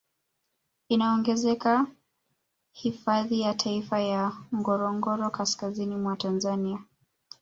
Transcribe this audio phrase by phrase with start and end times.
[0.89, 1.87] Inaongezeka
[2.71, 6.79] hifadhi ya taifa ya Ngorongoro kaskazini mwa Tanzania